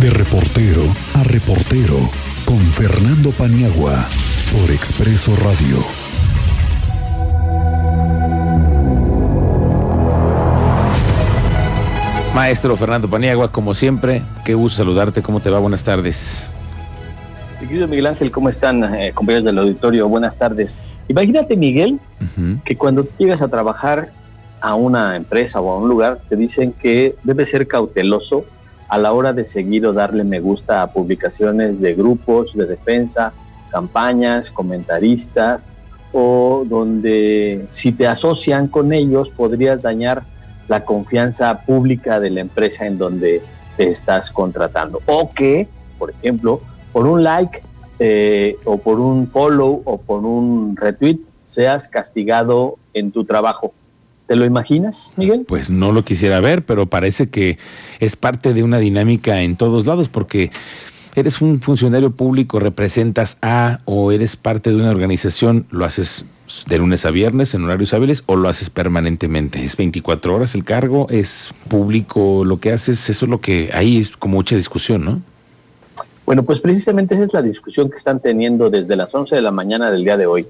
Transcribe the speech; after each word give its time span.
De 0.00 0.08
reportero 0.08 0.80
a 1.12 1.24
reportero 1.24 1.94
con 2.46 2.56
Fernando 2.58 3.32
Paniagua 3.32 4.08
por 4.50 4.70
Expreso 4.70 5.36
Radio. 5.36 5.76
Maestro 12.34 12.78
Fernando 12.78 13.10
Paniagua, 13.10 13.52
como 13.52 13.74
siempre, 13.74 14.22
qué 14.46 14.54
gusto 14.54 14.78
saludarte, 14.78 15.20
¿cómo 15.20 15.40
te 15.40 15.50
va? 15.50 15.58
Buenas 15.58 15.84
tardes. 15.84 16.48
querido 17.58 17.86
Miguel 17.86 18.06
Ángel, 18.06 18.30
¿cómo 18.30 18.48
están, 18.48 18.94
eh, 18.94 19.12
compañeros 19.12 19.44
del 19.44 19.58
auditorio? 19.58 20.08
Buenas 20.08 20.38
tardes. 20.38 20.78
Imagínate, 21.08 21.58
Miguel, 21.58 22.00
que 22.64 22.74
cuando 22.74 23.06
llegas 23.18 23.42
a 23.42 23.48
trabajar 23.48 24.10
a 24.62 24.74
una 24.76 25.14
empresa 25.16 25.60
o 25.60 25.70
a 25.70 25.76
un 25.76 25.90
lugar, 25.90 26.20
te 26.26 26.36
dicen 26.36 26.72
que 26.72 27.16
debes 27.22 27.50
ser 27.50 27.68
cauteloso 27.68 28.46
a 28.90 28.98
la 28.98 29.12
hora 29.12 29.32
de 29.32 29.46
seguir 29.46 29.86
o 29.86 29.92
darle 29.92 30.24
me 30.24 30.40
gusta 30.40 30.82
a 30.82 30.92
publicaciones 30.92 31.80
de 31.80 31.94
grupos 31.94 32.52
de 32.54 32.66
defensa, 32.66 33.32
campañas, 33.70 34.50
comentaristas, 34.50 35.62
o 36.12 36.64
donde 36.66 37.66
si 37.68 37.92
te 37.92 38.08
asocian 38.08 38.66
con 38.66 38.92
ellos 38.92 39.30
podrías 39.30 39.80
dañar 39.80 40.24
la 40.66 40.84
confianza 40.84 41.60
pública 41.60 42.18
de 42.18 42.30
la 42.30 42.40
empresa 42.40 42.84
en 42.84 42.98
donde 42.98 43.42
te 43.76 43.88
estás 43.88 44.32
contratando. 44.32 45.00
O 45.06 45.32
que, 45.32 45.68
por 45.96 46.10
ejemplo, 46.10 46.60
por 46.92 47.06
un 47.06 47.22
like 47.22 47.62
eh, 48.00 48.56
o 48.64 48.78
por 48.78 48.98
un 48.98 49.28
follow 49.28 49.82
o 49.84 49.98
por 49.98 50.24
un 50.24 50.76
retweet 50.76 51.20
seas 51.46 51.86
castigado 51.86 52.76
en 52.92 53.12
tu 53.12 53.24
trabajo. 53.24 53.72
¿Te 54.30 54.36
lo 54.36 54.44
imaginas, 54.44 55.12
Miguel? 55.16 55.44
Pues 55.44 55.70
no 55.70 55.90
lo 55.90 56.04
quisiera 56.04 56.38
ver, 56.38 56.64
pero 56.64 56.86
parece 56.86 57.30
que 57.30 57.58
es 57.98 58.14
parte 58.14 58.54
de 58.54 58.62
una 58.62 58.78
dinámica 58.78 59.42
en 59.42 59.56
todos 59.56 59.86
lados, 59.86 60.08
porque 60.08 60.52
eres 61.16 61.42
un 61.42 61.60
funcionario 61.60 62.12
público, 62.12 62.60
representas 62.60 63.38
a 63.42 63.80
o 63.86 64.12
eres 64.12 64.36
parte 64.36 64.70
de 64.70 64.76
una 64.76 64.90
organización, 64.90 65.66
lo 65.70 65.84
haces 65.84 66.26
de 66.68 66.78
lunes 66.78 67.04
a 67.06 67.10
viernes 67.10 67.56
en 67.56 67.64
horarios 67.64 67.92
hábiles 67.92 68.22
o 68.26 68.36
lo 68.36 68.48
haces 68.48 68.70
permanentemente. 68.70 69.64
Es 69.64 69.76
24 69.76 70.32
horas 70.32 70.54
el 70.54 70.62
cargo, 70.62 71.08
es 71.10 71.52
público 71.66 72.44
lo 72.44 72.60
que 72.60 72.70
haces, 72.70 73.10
eso 73.10 73.24
es 73.24 73.28
lo 73.28 73.40
que 73.40 73.70
ahí 73.72 73.98
es 73.98 74.16
como 74.16 74.36
mucha 74.36 74.54
discusión, 74.54 75.04
¿no? 75.04 75.22
Bueno, 76.24 76.44
pues 76.44 76.60
precisamente 76.60 77.16
esa 77.16 77.24
es 77.24 77.34
la 77.34 77.42
discusión 77.42 77.90
que 77.90 77.96
están 77.96 78.20
teniendo 78.20 78.70
desde 78.70 78.94
las 78.94 79.12
11 79.12 79.34
de 79.34 79.42
la 79.42 79.50
mañana 79.50 79.90
del 79.90 80.04
día 80.04 80.16
de 80.16 80.26
hoy. 80.26 80.46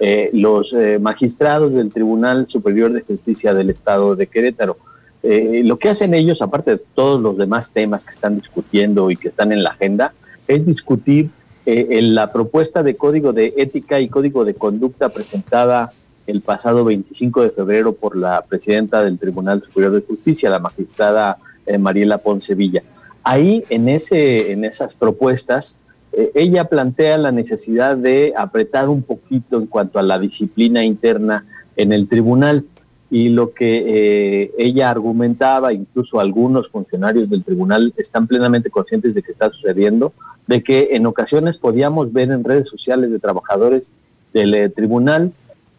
Eh, 0.00 0.30
los 0.32 0.72
eh, 0.72 0.98
magistrados 1.00 1.74
del 1.74 1.90
Tribunal 1.90 2.46
Superior 2.48 2.92
de 2.92 3.00
Justicia 3.00 3.52
del 3.52 3.70
Estado 3.70 4.14
de 4.14 4.28
Querétaro. 4.28 4.78
Eh, 5.24 5.62
lo 5.64 5.78
que 5.78 5.88
hacen 5.88 6.14
ellos, 6.14 6.40
aparte 6.40 6.72
de 6.72 6.82
todos 6.94 7.20
los 7.20 7.36
demás 7.36 7.72
temas 7.72 8.04
que 8.04 8.10
están 8.10 8.36
discutiendo 8.36 9.10
y 9.10 9.16
que 9.16 9.26
están 9.26 9.50
en 9.50 9.64
la 9.64 9.70
agenda, 9.70 10.12
es 10.46 10.64
discutir 10.64 11.30
la 11.66 12.32
propuesta 12.32 12.82
de 12.82 12.96
código 12.96 13.34
de 13.34 13.52
ética 13.58 14.00
y 14.00 14.08
código 14.08 14.46
de 14.46 14.54
conducta 14.54 15.10
presentada 15.10 15.92
el 16.26 16.40
pasado 16.40 16.82
25 16.82 17.42
de 17.42 17.50
febrero 17.50 17.92
por 17.92 18.16
la 18.16 18.40
presidenta 18.40 19.04
del 19.04 19.18
Tribunal 19.18 19.62
Superior 19.62 19.92
de 19.92 20.00
Justicia, 20.00 20.48
la 20.48 20.60
magistrada 20.60 21.36
Mariela 21.78 22.16
Poncevilla. 22.16 22.82
Ahí, 23.22 23.64
en, 23.68 23.90
ese, 23.90 24.52
en 24.52 24.64
esas 24.64 24.94
propuestas, 24.94 25.76
eh, 25.76 25.87
ella 26.34 26.64
plantea 26.64 27.18
la 27.18 27.32
necesidad 27.32 27.96
de 27.96 28.34
apretar 28.36 28.88
un 28.88 29.02
poquito 29.02 29.58
en 29.58 29.66
cuanto 29.66 29.98
a 29.98 30.02
la 30.02 30.18
disciplina 30.18 30.84
interna 30.84 31.44
en 31.76 31.92
el 31.92 32.08
tribunal. 32.08 32.64
Y 33.10 33.30
lo 33.30 33.54
que 33.54 33.84
eh, 33.86 34.52
ella 34.58 34.90
argumentaba, 34.90 35.72
incluso 35.72 36.20
algunos 36.20 36.68
funcionarios 36.68 37.30
del 37.30 37.42
tribunal 37.42 37.94
están 37.96 38.26
plenamente 38.26 38.68
conscientes 38.68 39.14
de 39.14 39.22
que 39.22 39.32
está 39.32 39.50
sucediendo, 39.50 40.12
de 40.46 40.62
que 40.62 40.88
en 40.92 41.06
ocasiones 41.06 41.56
podíamos 41.56 42.12
ver 42.12 42.30
en 42.30 42.44
redes 42.44 42.68
sociales 42.68 43.10
de 43.10 43.18
trabajadores 43.18 43.90
del 44.34 44.54
eh, 44.54 44.68
tribunal 44.68 45.32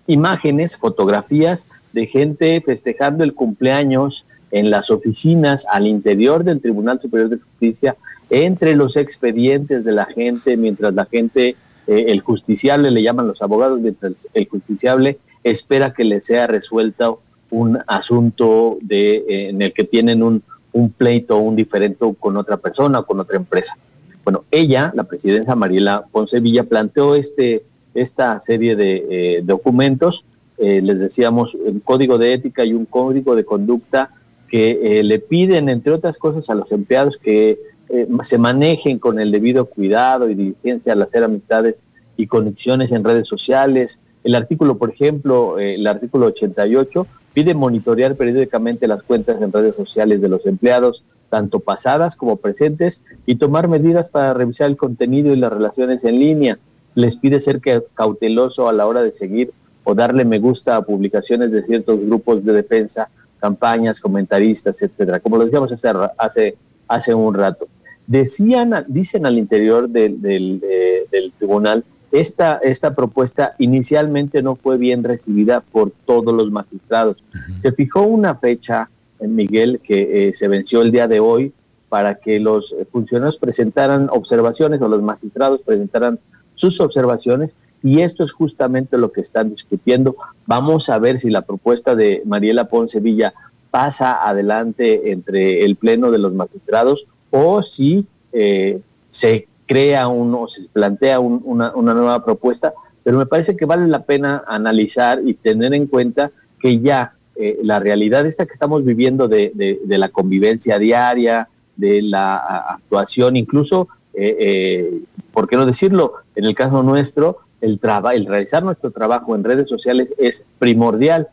imágenes, 0.10 0.76
fotografías 0.76 1.68
de 1.94 2.08
gente 2.08 2.62
festejando 2.66 3.24
el 3.24 3.34
cumpleaños 3.34 4.26
en 4.52 4.72
las 4.72 4.90
oficinas 4.90 5.66
al 5.72 5.88
interior 5.88 6.44
del 6.44 6.60
Tribunal 6.60 7.00
Superior 7.00 7.30
de 7.30 7.38
Justicia 7.38 7.96
entre 8.30 8.76
los 8.76 8.96
expedientes 8.96 9.84
de 9.84 9.92
la 9.92 10.06
gente, 10.06 10.58
mientras 10.58 10.94
la 10.94 11.06
gente, 11.06 11.56
eh, 11.88 12.06
el 12.08 12.22
justiciable, 12.22 12.92
le 12.92 13.02
llaman 13.02 13.28
los 13.28 13.42
abogados, 13.42 13.80
mientras 13.80 14.28
el 14.34 14.48
justiciable 14.48 15.18
espera 15.44 15.94
que 15.94 16.04
le 16.04 16.22
sea 16.22 16.48
resuelto 16.48 17.22
un 17.50 17.80
asunto 17.88 18.78
de, 18.82 19.18
eh, 19.18 19.50
en 19.50 19.62
el 19.62 19.74
que 19.74 19.84
tienen 19.84 20.22
un, 20.22 20.44
un 20.74 20.92
pleito 20.92 21.38
o 21.38 21.42
un 21.42 21.56
diferente 21.56 22.06
con 22.20 22.38
otra 22.38 22.58
persona 22.58 23.00
o 23.00 23.06
con 23.06 23.20
otra 23.20 23.38
empresa. 23.38 23.78
Bueno, 24.24 24.44
ella, 24.52 24.92
la 24.96 25.06
presidencia 25.06 25.56
Mariela 25.56 26.06
Poncevilla, 26.12 26.66
planteó 26.66 27.16
este, 27.16 27.64
esta 27.96 28.40
serie 28.40 28.76
de 28.76 29.08
eh, 29.10 29.42
documentos, 29.44 30.26
les 30.62 31.00
decíamos, 31.00 31.56
un 31.56 31.80
código 31.80 32.18
de 32.18 32.34
ética 32.34 32.66
y 32.66 32.74
un 32.74 32.84
código 32.84 33.34
de 33.34 33.46
conducta 33.46 34.12
que 34.50 35.02
le 35.06 35.20
piden, 35.20 35.70
entre 35.70 35.94
otras 35.94 36.18
cosas, 36.18 36.50
a 36.50 36.54
los 36.54 36.70
empleados 36.74 37.18
que 37.18 37.58
eh, 37.90 38.08
se 38.24 38.38
manejen 38.38 39.00
con 39.00 39.20
el 39.20 39.32
debido 39.32 39.66
cuidado 39.66 40.30
y 40.30 40.36
diligencia 40.36 40.94
al 40.94 41.02
hacer 41.02 41.24
amistades 41.24 41.82
y 42.18 42.28
conexiones 42.28 42.92
en 42.92 43.04
redes 43.04 43.28
sociales. 43.28 44.00
El 44.24 44.36
artículo, 44.36 44.78
por 44.78 44.92
ejemplo, 44.92 45.58
eh, 45.58 45.76
el 45.76 45.88
artículo 45.88 46.28
88, 46.28 47.08
pide 47.34 47.54
monitorear 47.54 48.16
periódicamente 48.16 48.88
las 48.88 49.04
cuentas 49.04 49.42
en 49.42 49.52
redes 49.52 49.76
sociales 49.76 50.22
de 50.22 50.30
los 50.30 50.46
empleados, 50.46 51.04
tanto 51.30 51.60
pasadas 51.60 52.16
como 52.16 52.38
presentes, 52.38 53.04
y 53.26 53.36
tomar 53.36 53.68
medidas 53.68 54.10
para 54.10 54.34
revisar 54.34 54.70
el 54.70 54.78
contenido 54.78 55.34
y 55.34 55.38
las 55.38 55.52
relaciones 55.54 56.04
en 56.04 56.20
línea. 56.20 56.60
Les 56.96 57.16
pide 57.16 57.40
ser 57.40 57.62
cauteloso 57.94 58.68
a 58.68 58.74
la 58.74 58.86
hora 58.88 59.02
de 59.02 59.14
seguir 59.14 59.52
o 59.84 59.96
darle 59.96 60.26
me 60.26 60.40
gusta 60.40 60.76
a 60.76 60.82
publicaciones 60.82 61.52
de 61.52 61.64
ciertos 61.64 62.00
grupos 62.00 62.44
de 62.44 62.54
defensa, 62.54 63.10
campañas, 63.40 64.00
comentaristas, 64.00 64.82
etcétera, 64.82 65.20
como 65.20 65.38
lo 65.38 65.46
decíamos 65.46 65.72
hace, 65.72 65.90
hace, 66.18 66.58
hace 66.88 67.14
un 67.14 67.34
rato. 67.34 67.68
Decían, 68.10 68.74
dicen 68.88 69.28
al 69.28 69.38
interior 69.38 69.88
del, 69.88 70.20
del, 70.20 71.32
tribunal, 71.38 71.84
esta, 72.12 72.58
esta 72.64 72.96
propuesta 72.96 73.54
inicialmente 73.60 74.42
no 74.42 74.56
fue 74.56 74.80
bien 74.80 75.04
recibida 75.04 75.62
por 75.62 75.92
todos 76.08 76.34
los 76.34 76.50
magistrados. 76.50 77.18
Se 77.60 77.72
fijó 77.72 78.02
una 78.02 78.34
fecha, 78.34 78.90
en 79.20 79.36
Miguel, 79.36 79.80
que 79.84 80.30
eh, 80.30 80.34
se 80.34 80.48
venció 80.48 80.82
el 80.82 80.92
día 80.92 81.08
de 81.08 81.20
hoy 81.20 81.54
para 81.88 82.16
que 82.16 82.40
los 82.40 82.76
funcionarios 82.92 83.38
presentaran 83.38 84.10
observaciones 84.12 84.82
o 84.82 84.88
los 84.88 85.04
magistrados 85.04 85.62
presentaran 85.62 86.18
sus 86.56 86.82
observaciones 86.82 87.54
y 87.84 88.02
esto 88.02 88.24
es 88.24 88.32
justamente 88.32 88.98
lo 88.98 89.12
que 89.12 89.22
están 89.22 89.52
discutiendo. 89.52 90.16
Vamos 90.48 90.90
a 90.90 90.98
ver 90.98 91.20
si 91.20 91.30
la 91.30 91.44
propuesta 91.44 91.94
de 91.94 92.24
Mariela 92.26 92.70
Ponce 92.70 93.02
Villa 93.02 93.36
pasa 93.70 94.28
adelante 94.28 95.12
entre 95.12 95.64
el 95.64 95.76
Pleno 95.76 96.10
de 96.10 96.18
los 96.18 96.34
Magistrados 96.34 97.06
o 97.32 97.62
si 97.62 98.06
eh, 98.32 98.80
se 99.08 99.48
crea 99.66 100.08
uno, 100.08 100.48
se 100.48 100.64
plantea 100.74 101.20
una, 101.20 101.72
nueva 101.76 102.24
propuesta, 102.24 102.74
pero 103.04 103.18
me 103.18 103.26
parece 103.26 103.56
que 103.56 103.66
vale 103.66 103.88
la 103.88 104.04
pena 104.04 104.44
analizar 104.48 105.22
y 105.24 105.36
tener 105.36 105.74
en 105.74 105.88
cuenta 105.88 106.32
que 106.60 106.80
ya 106.80 107.14
eh, 107.36 107.60
la 107.64 107.80
realidad 107.80 108.26
esta 108.26 108.46
que 108.46 108.54
estamos 108.54 108.84
viviendo 108.84 109.28
de, 109.28 109.80
la 109.86 110.10
convivencia 110.10 110.80
diaria, 110.80 111.48
de 111.76 112.02
la 112.02 112.38
actuación, 112.38 113.38
incluso, 113.38 113.88
eh, 114.14 115.02
¿por 115.32 115.48
qué 115.48 115.56
no 115.56 115.66
decirlo? 115.66 116.14
En 116.36 116.46
el 116.46 116.56
caso 116.56 116.84
nuestro, 116.84 117.38
el, 117.62 117.80
el 118.14 118.26
realizar 118.26 118.64
nuestro 118.64 118.92
trabajo 118.92 119.36
en 119.36 119.44
redes 119.44 119.70
sociales 119.70 120.14
es 120.18 120.46
primordial. 120.58 121.28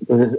Entonces, 0.00 0.38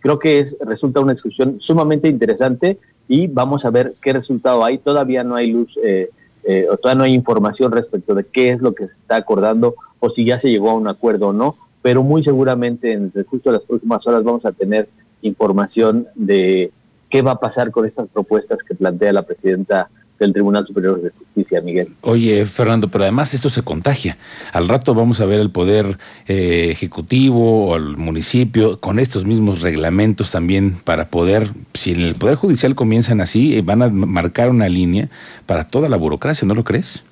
creo 0.00 0.18
que 0.18 0.40
es, 0.40 0.56
resulta 0.60 1.00
una 1.00 1.12
discusión 1.12 1.56
sumamente 1.58 2.08
interesante 2.08 2.78
y 3.12 3.26
vamos 3.26 3.66
a 3.66 3.70
ver 3.70 3.92
qué 4.00 4.14
resultado 4.14 4.64
hay. 4.64 4.78
Todavía 4.78 5.22
no 5.22 5.34
hay 5.34 5.50
luz, 5.50 5.78
eh, 5.84 6.08
eh, 6.44 6.66
todavía 6.80 6.98
no 6.98 7.04
hay 7.04 7.12
información 7.12 7.70
respecto 7.70 8.14
de 8.14 8.24
qué 8.24 8.52
es 8.52 8.62
lo 8.62 8.74
que 8.74 8.84
se 8.84 9.00
está 9.00 9.16
acordando 9.16 9.74
o 10.00 10.08
si 10.08 10.24
ya 10.24 10.38
se 10.38 10.48
llegó 10.48 10.70
a 10.70 10.74
un 10.74 10.88
acuerdo 10.88 11.28
o 11.28 11.32
no, 11.34 11.56
pero 11.82 12.02
muy 12.02 12.22
seguramente 12.22 12.92
en 12.92 13.12
de 13.12 13.26
las 13.52 13.60
próximas 13.64 14.06
horas 14.06 14.24
vamos 14.24 14.46
a 14.46 14.52
tener 14.52 14.88
información 15.20 16.08
de 16.14 16.72
qué 17.10 17.20
va 17.20 17.32
a 17.32 17.38
pasar 17.38 17.70
con 17.70 17.84
estas 17.84 18.08
propuestas 18.08 18.62
que 18.62 18.74
plantea 18.74 19.12
la 19.12 19.26
presidenta 19.26 19.90
del 20.22 20.32
Tribunal 20.32 20.66
Superior 20.66 21.02
de 21.02 21.10
Justicia, 21.10 21.60
Miguel. 21.60 21.88
Oye, 22.00 22.46
Fernando, 22.46 22.88
pero 22.88 23.04
además 23.04 23.34
esto 23.34 23.50
se 23.50 23.62
contagia. 23.62 24.16
Al 24.52 24.68
rato 24.68 24.94
vamos 24.94 25.20
a 25.20 25.26
ver 25.26 25.40
el 25.40 25.50
Poder 25.50 25.98
eh, 26.28 26.68
Ejecutivo 26.70 27.66
o 27.66 27.76
el 27.76 27.96
municipio 27.96 28.80
con 28.80 28.98
estos 28.98 29.26
mismos 29.26 29.60
reglamentos 29.60 30.30
también 30.30 30.76
para 30.84 31.08
poder, 31.08 31.50
si 31.74 31.92
en 31.92 32.00
el 32.02 32.14
Poder 32.14 32.36
Judicial 32.36 32.74
comienzan 32.74 33.20
así, 33.20 33.56
eh, 33.56 33.62
van 33.62 33.82
a 33.82 33.88
marcar 33.88 34.48
una 34.48 34.68
línea 34.68 35.08
para 35.46 35.66
toda 35.66 35.88
la 35.88 35.96
burocracia, 35.96 36.46
¿no 36.46 36.54
lo 36.54 36.64
crees? 36.64 37.04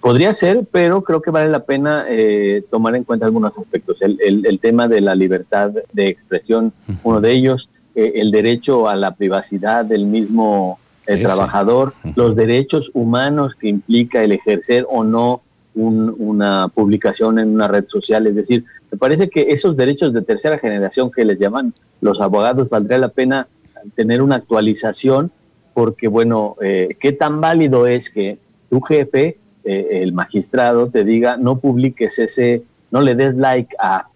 Podría 0.00 0.32
ser, 0.32 0.66
pero 0.70 1.02
creo 1.02 1.22
que 1.22 1.30
vale 1.30 1.48
la 1.48 1.64
pena 1.64 2.06
eh, 2.08 2.62
tomar 2.70 2.94
en 2.94 3.04
cuenta 3.04 3.26
algunos 3.26 3.56
aspectos. 3.56 3.96
El, 4.00 4.18
el, 4.20 4.58
tema 4.60 4.86
de 4.86 5.00
la 5.00 5.14
libertad 5.14 5.72
de 5.92 6.08
expresión, 6.08 6.72
uno 7.02 7.20
de 7.20 7.32
ellos, 7.32 7.70
el 7.94 8.30
derecho 8.30 8.88
a 8.88 8.94
la 8.94 9.14
privacidad 9.14 9.84
del 9.84 10.06
mismo 10.06 10.78
el 11.06 11.22
trabajador, 11.22 11.94
los 12.14 12.36
derechos 12.36 12.90
humanos 12.94 13.54
que 13.54 13.68
implica 13.68 14.22
el 14.22 14.32
ejercer 14.32 14.86
o 14.88 15.04
no 15.04 15.42
una 15.74 16.68
publicación 16.68 17.38
en 17.38 17.54
una 17.54 17.68
red 17.68 17.84
social. 17.86 18.26
Es 18.26 18.34
decir, 18.34 18.64
me 18.90 18.96
parece 18.96 19.28
que 19.28 19.48
esos 19.50 19.76
derechos 19.76 20.12
de 20.12 20.22
tercera 20.22 20.58
generación 20.58 21.10
que 21.10 21.24
les 21.24 21.38
llaman 21.38 21.74
los 22.00 22.20
abogados, 22.20 22.68
valdría 22.70 22.98
la 22.98 23.08
pena 23.08 23.46
tener 23.94 24.22
una 24.22 24.36
actualización 24.36 25.30
porque, 25.74 26.08
bueno, 26.08 26.56
eh, 26.62 26.96
¿qué 26.98 27.12
tan 27.12 27.40
válido 27.42 27.86
es 27.86 28.08
que 28.08 28.38
tu 28.70 28.80
jefe, 28.80 29.38
eh, 29.64 29.88
el 30.02 30.14
magistrado, 30.14 30.88
te 30.88 31.04
diga 31.04 31.36
no 31.36 31.58
publiques 31.58 32.18
ese, 32.18 32.62
no 32.90 33.02
le 33.02 33.14
des 33.14 33.34
like 33.34 33.76
a 33.78 34.08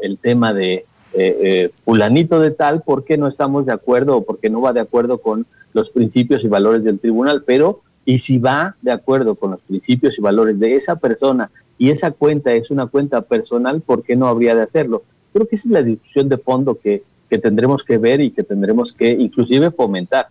el 0.00 0.18
tema 0.18 0.54
de 0.54 0.86
eh, 1.12 1.70
fulanito 1.82 2.40
de 2.40 2.50
tal 2.50 2.82
porque 2.84 3.16
no 3.16 3.26
estamos 3.26 3.66
de 3.66 3.72
acuerdo 3.72 4.16
o 4.16 4.24
porque 4.24 4.50
no 4.50 4.60
va 4.60 4.72
de 4.72 4.80
acuerdo 4.80 5.18
con 5.18 5.46
los 5.72 5.90
principios 5.90 6.44
y 6.44 6.48
valores 6.48 6.84
del 6.84 6.98
tribunal, 6.98 7.42
pero 7.46 7.82
y 8.04 8.18
si 8.18 8.38
va 8.38 8.76
de 8.82 8.92
acuerdo 8.92 9.34
con 9.34 9.52
los 9.52 9.60
principios 9.60 10.18
y 10.18 10.22
valores 10.22 10.58
de 10.58 10.76
esa 10.76 10.96
persona 10.96 11.50
y 11.78 11.90
esa 11.90 12.10
cuenta 12.10 12.52
es 12.52 12.70
una 12.70 12.86
cuenta 12.86 13.22
personal, 13.22 13.80
¿por 13.80 14.02
qué 14.02 14.16
no 14.16 14.28
habría 14.28 14.54
de 14.54 14.62
hacerlo? 14.62 15.02
Creo 15.32 15.46
que 15.46 15.54
esa 15.54 15.68
es 15.68 15.72
la 15.72 15.82
discusión 15.82 16.28
de 16.28 16.38
fondo 16.38 16.78
que, 16.78 17.04
que 17.28 17.38
tendremos 17.38 17.84
que 17.84 17.98
ver 17.98 18.20
y 18.20 18.30
que 18.30 18.42
tendremos 18.42 18.92
que 18.92 19.10
inclusive 19.10 19.70
fomentar. 19.70 20.28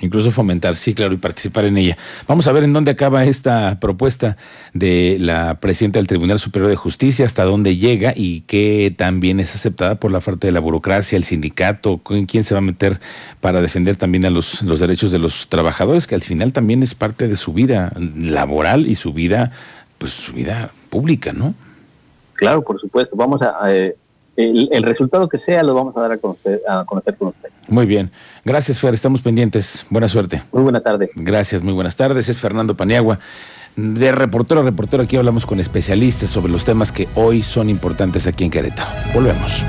Incluso 0.00 0.30
fomentar, 0.30 0.76
sí, 0.76 0.94
claro, 0.94 1.12
y 1.12 1.16
participar 1.16 1.64
en 1.64 1.76
ella. 1.76 1.96
Vamos 2.28 2.46
a 2.46 2.52
ver 2.52 2.62
en 2.62 2.72
dónde 2.72 2.92
acaba 2.92 3.24
esta 3.24 3.80
propuesta 3.80 4.36
de 4.72 5.16
la 5.18 5.58
presidenta 5.58 5.98
del 5.98 6.06
Tribunal 6.06 6.38
Superior 6.38 6.70
de 6.70 6.76
Justicia, 6.76 7.26
hasta 7.26 7.44
dónde 7.44 7.76
llega 7.76 8.12
y 8.14 8.42
qué 8.42 8.94
también 8.96 9.40
es 9.40 9.54
aceptada 9.56 9.96
por 9.96 10.12
la 10.12 10.20
parte 10.20 10.46
de 10.46 10.52
la 10.52 10.60
burocracia, 10.60 11.16
el 11.16 11.24
sindicato, 11.24 11.98
quién 11.98 12.44
se 12.44 12.54
va 12.54 12.58
a 12.58 12.62
meter 12.62 13.00
para 13.40 13.60
defender 13.60 13.96
también 13.96 14.24
a 14.24 14.30
los, 14.30 14.62
los 14.62 14.78
derechos 14.78 15.10
de 15.10 15.18
los 15.18 15.48
trabajadores, 15.48 16.06
que 16.06 16.14
al 16.14 16.22
final 16.22 16.52
también 16.52 16.82
es 16.82 16.94
parte 16.94 17.26
de 17.26 17.36
su 17.36 17.52
vida 17.52 17.92
laboral 18.16 18.86
y 18.86 18.94
su 18.94 19.12
vida, 19.12 19.50
pues 19.98 20.12
su 20.12 20.32
vida 20.32 20.70
pública, 20.90 21.32
¿no? 21.32 21.54
Claro, 22.34 22.62
por 22.62 22.80
supuesto. 22.80 23.16
Vamos 23.16 23.42
a, 23.42 23.74
eh, 23.74 23.96
el, 24.38 24.82
resultado 24.82 25.28
que 25.28 25.38
sea 25.38 25.62
lo 25.62 25.74
vamos 25.74 25.96
a 25.96 26.00
dar 26.00 26.12
a 26.12 26.18
conocer, 26.18 26.62
a 26.68 26.84
conocer 26.84 27.16
con 27.16 27.28
usted. 27.28 27.48
Muy 27.68 27.86
bien. 27.86 28.10
Gracias, 28.44 28.78
Fer. 28.78 28.94
Estamos 28.94 29.20
pendientes. 29.20 29.84
Buena 29.90 30.08
suerte. 30.08 30.42
Muy 30.52 30.62
buena 30.62 30.80
tarde. 30.80 31.10
Gracias, 31.14 31.62
muy 31.62 31.74
buenas 31.74 31.96
tardes. 31.96 32.28
Es 32.28 32.38
Fernando 32.38 32.76
Paniagua. 32.76 33.18
De 33.76 34.10
reportero 34.12 34.60
a 34.60 34.64
reportero, 34.64 35.02
aquí 35.02 35.16
hablamos 35.16 35.46
con 35.46 35.60
especialistas 35.60 36.30
sobre 36.30 36.50
los 36.50 36.64
temas 36.64 36.90
que 36.90 37.08
hoy 37.14 37.42
son 37.42 37.70
importantes 37.70 38.26
aquí 38.26 38.44
en 38.44 38.50
Querétaro. 38.50 38.90
Volvemos. 39.14 39.62